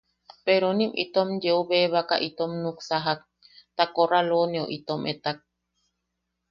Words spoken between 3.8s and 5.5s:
korraloneu itom etak.